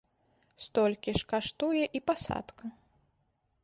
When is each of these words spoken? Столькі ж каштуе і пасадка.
Столькі 0.65 1.11
ж 1.19 1.29
каштуе 1.33 1.83
і 1.99 2.05
пасадка. 2.11 2.77